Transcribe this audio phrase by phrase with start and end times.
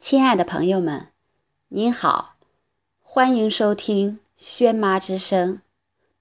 [0.00, 1.08] 亲爱的朋友们，
[1.68, 2.36] 您好，
[3.00, 5.60] 欢迎收听轩妈之声。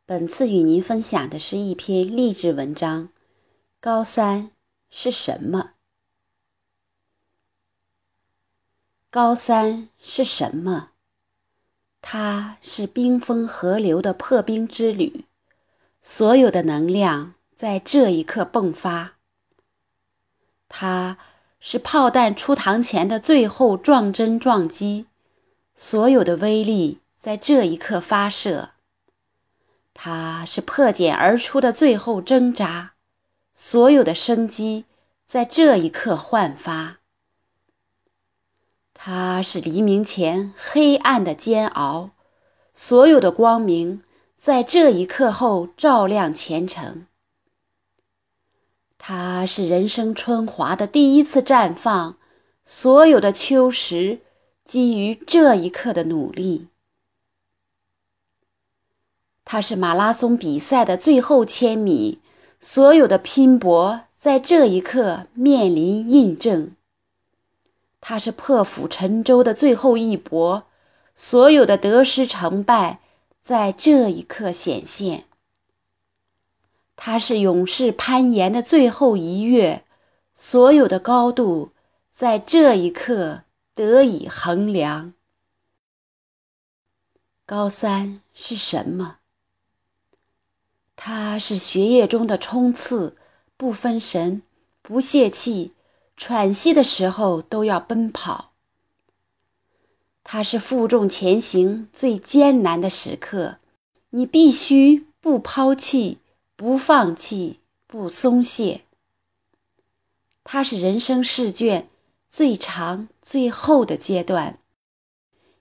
[0.06, 3.10] 本次与您分享的是一篇励志文章。
[3.80, 4.52] 高三
[4.90, 5.72] 是什么？
[9.10, 10.90] 高三是什么？
[12.02, 15.26] 它是冰封河流的破冰之旅，
[16.02, 19.14] 所有的能量在这一刻迸发。
[20.68, 21.18] 它。
[21.60, 25.08] 是炮弹出膛前的最后撞针撞击，
[25.76, 28.70] 所有的威力在这一刻发射。
[29.94, 32.94] 它是破茧而出的最后挣扎，
[33.54, 34.86] 所有的生机
[35.28, 37.00] 在这一刻焕发。
[38.94, 42.12] 它是黎明前黑暗的煎熬，
[42.74, 44.02] 所有的光明
[44.38, 47.06] 在这一刻后照亮前程。
[49.02, 52.18] 它是人生春华的第一次绽放，
[52.66, 54.20] 所有的秋实
[54.66, 56.68] 基于这一刻的努力。
[59.46, 62.20] 它是马拉松比赛的最后千米，
[62.60, 66.74] 所有的拼搏在这一刻面临印证。
[68.02, 70.66] 它是破釜沉舟的最后一搏，
[71.16, 73.00] 所有的得失成败
[73.42, 75.24] 在这一刻显现。
[77.02, 79.86] 它是勇士攀岩的最后一跃，
[80.36, 81.72] 所有的高度
[82.14, 85.14] 在这一刻得以衡量。
[87.46, 89.20] 高三是什么？
[90.98, 93.16] 它是学业中的冲刺，
[93.56, 94.42] 不分神，
[94.82, 95.72] 不泄气，
[96.18, 98.52] 喘息的时候都要奔跑。
[100.26, 103.60] 它是负重前行最艰难的时刻，
[104.10, 106.18] 你必须不抛弃。
[106.60, 108.82] 不放弃，不松懈。
[110.44, 111.88] 它是人生试卷
[112.30, 114.60] 最长、最后的阶段。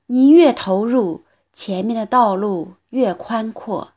[0.06, 3.92] 你越投入，前面的道路越宽阔。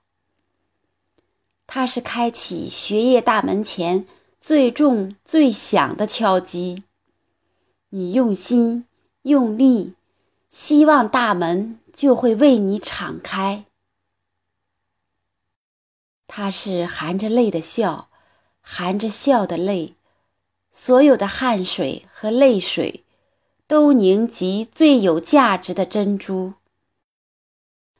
[1.65, 4.05] 它是开启学业大门前
[4.39, 6.83] 最重、最响的敲击。
[7.89, 8.85] 你用心、
[9.23, 9.95] 用力，
[10.51, 13.65] 希望大门就会为你敞开。
[16.33, 18.07] 他是含着泪的笑，
[18.61, 19.95] 含着笑的泪，
[20.71, 23.03] 所有的汗水和泪水
[23.67, 26.53] 都凝集最有价值的珍珠。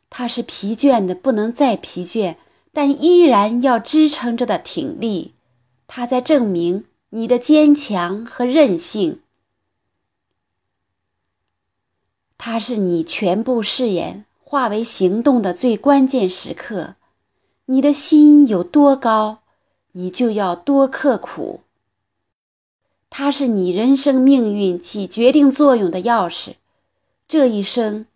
[0.09, 2.38] 他是疲倦的不能再疲倦，
[2.72, 5.34] 但依然要支撑着的挺力。
[5.86, 9.19] 他在证明你的坚强和韧性。
[12.38, 16.96] 他是你全部誓言化为行动的最关键时刻。
[17.72, 19.44] 你的心有多高，
[19.94, 21.62] 你就要多刻苦。
[23.09, 26.56] 它是你人生命运起决定作用的钥匙。
[27.30, 28.08] 这一生，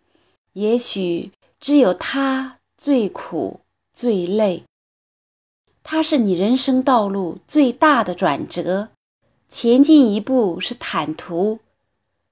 [0.52, 3.60] 也许只有它最苦
[3.94, 4.64] 最累。
[5.82, 8.90] 它是你人生道路最大的转折。
[9.48, 11.60] 前进一步是坦途，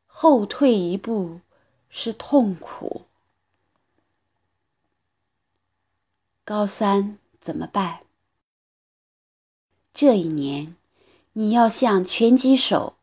[0.06, 1.40] 后退一步
[1.88, 3.00] 是痛苦。
[6.46, 8.00] 高三怎么办？
[9.94, 10.76] 这一年，
[11.32, 12.96] 你要像拳击手，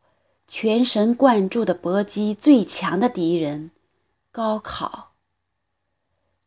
[0.46, 3.72] 全神贯注的搏击最强的敌人——
[4.30, 5.14] 高考。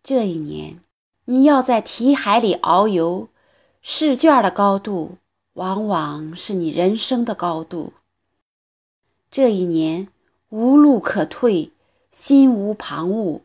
[0.04, 0.80] 这一年，
[1.26, 3.28] 你要在题海里遨游，
[3.82, 5.18] 试卷的高度
[5.56, 7.92] 往往是你人生的高度。
[9.30, 10.08] 这一年，
[10.48, 11.74] 无路可退，
[12.14, 13.42] 心无旁骛。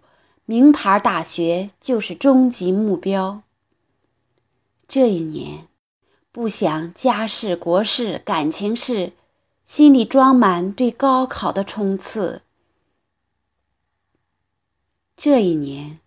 [0.51, 3.45] 名牌大学就是终极目标。
[4.89, 5.69] 这一年，
[6.33, 9.13] 不想家事、国事、感情事，
[9.65, 12.43] 心里装满对高考的冲刺。
[15.17, 16.01] 这一年，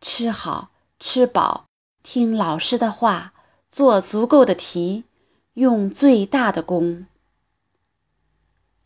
[0.00, 1.66] 吃好吃饱，
[2.02, 3.34] 听老师的话，
[3.68, 5.04] 做足够的题，
[5.52, 7.04] 用最大的功。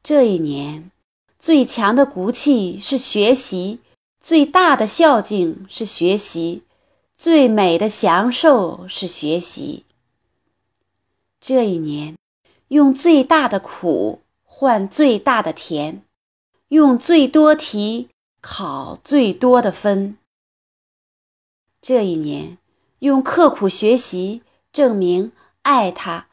[0.03, 0.91] 这一年，
[1.39, 3.79] 最强的骨气是学习。
[4.25, 6.63] 最大的孝敬是学习，
[7.15, 9.85] 最美的享受是学习。
[11.43, 12.17] 这一年，
[12.69, 16.03] 用最大的苦换最大的甜，
[16.69, 18.09] 用最多题
[18.41, 20.17] 考最多的分。
[21.83, 22.57] 这一年，
[23.01, 24.41] 用刻苦学习
[24.73, 26.29] 证明爱他，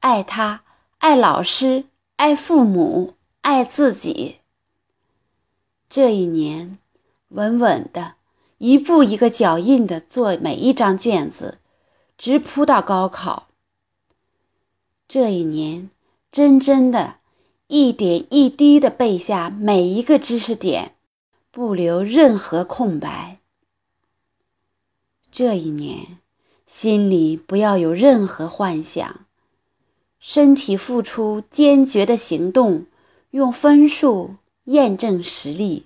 [0.00, 0.62] 爱他，
[1.00, 1.84] 爱老师，
[2.16, 3.12] 爱父母，
[3.42, 4.36] 爱自己。
[5.90, 6.78] 这一年。
[7.30, 8.14] 稳稳的，
[8.58, 11.58] 一步一个脚印的做每一张卷子，
[12.16, 13.48] 直扑到高考。
[15.08, 15.90] 这一年，
[16.30, 17.16] 真真的，
[17.66, 20.94] 一点一滴的背下每一个知识点，
[21.50, 23.38] 不留任何空白。
[25.30, 26.18] 这一年，
[26.66, 29.26] 心里不要有任何幻想，
[30.18, 32.86] 身体付出坚决的行动，
[33.32, 35.84] 用分数验证实力。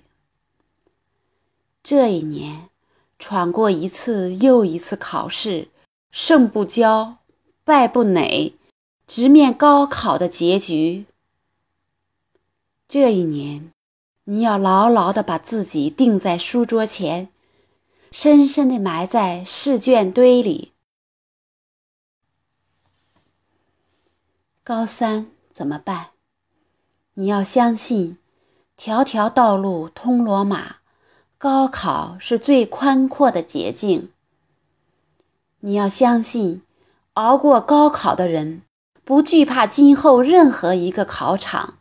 [1.83, 2.69] 这一年，
[3.17, 5.69] 闯过一次又一次考试，
[6.11, 7.15] 胜不骄，
[7.63, 8.53] 败不馁，
[9.07, 11.05] 直面高考的结局。
[12.87, 13.71] 这一年，
[14.25, 17.29] 你要牢牢地把自己定在书桌前，
[18.11, 20.73] 深深地埋在试卷堆里。
[24.63, 26.09] 高三怎么办？
[27.15, 28.17] 你要相信，
[28.77, 30.80] 条条道路通罗马，
[31.41, 34.09] 高考是最宽阔的捷径。
[35.61, 36.61] 你要相信，
[37.13, 38.61] 熬过高考的人，
[39.03, 41.79] 不惧怕今后任何一个考场。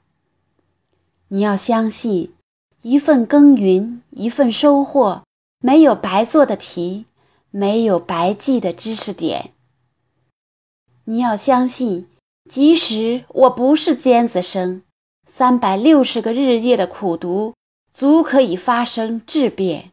[1.29, 2.33] 你要相信，
[2.81, 5.25] 一份耕耘，一份收获，
[5.59, 7.05] 没有白做的题，
[7.51, 9.51] 没有白记的知识点。
[11.05, 12.09] 你要相信，
[12.49, 14.81] 即使我不是尖子生，
[15.27, 17.53] 三百六十个日夜的苦读，
[17.93, 19.93] 足可以发生质变。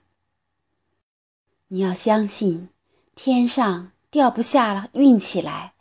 [1.70, 2.70] 你要相信，
[3.16, 5.74] 天上掉不下了运气来，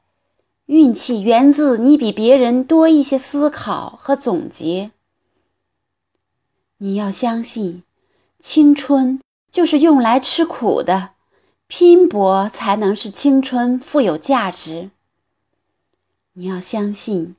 [0.67, 4.91] 运气源自你比别人多一些思考和总结。
[6.79, 7.85] 你要相信，
[8.41, 9.21] 青春
[9.51, 11.11] 就是用来吃苦的，
[11.69, 14.91] 拼搏才能使青春富有价值。
[16.33, 17.37] 你要相信，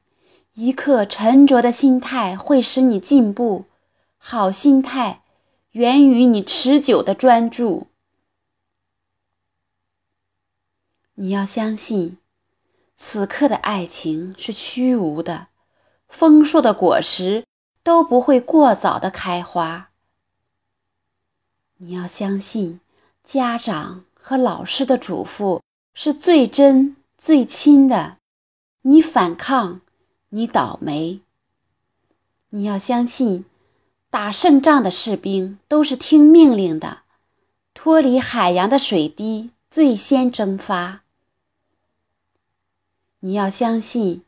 [0.54, 3.66] 一颗沉着的心态会使你进步，
[4.30, 5.24] 好心态
[5.72, 7.88] 源于你持久的专注。
[11.14, 12.18] 你要相信，
[12.98, 15.48] 此刻的爱情是虚无的，
[16.10, 17.46] 丰硕的果实。
[17.82, 19.92] 都不会过早的开花。
[21.78, 22.82] 你要相信，
[23.24, 25.62] 家长和老师的嘱咐
[25.94, 28.18] 是最真最亲的。
[28.82, 29.80] 你反抗，
[30.32, 31.22] 你倒霉。
[32.50, 33.46] 你要相信，
[34.10, 37.00] 打胜仗的士兵都是听命令的。
[37.74, 41.02] 脱离海洋的水滴最先蒸发。
[43.20, 44.24] 你要相信。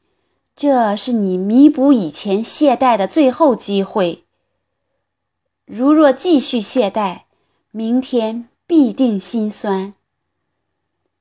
[0.56, 4.26] 这是你弥补以前懈怠的最后机会。
[5.64, 7.22] 如若继续懈怠，
[7.72, 9.94] 明天必定心酸。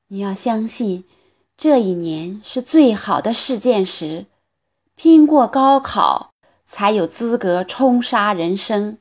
[0.09, 1.05] 你要相信，
[1.55, 4.25] 这一年是最好的试剑时，
[4.95, 6.33] 拼过高考，
[6.71, 8.99] 才有资格冲杀人生。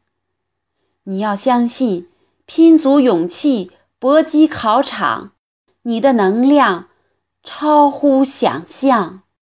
[1.03, 2.09] 你要相信，
[2.47, 5.33] 拼足勇气搏击考场，
[5.83, 6.89] 你的能量
[7.43, 9.21] 超乎想象。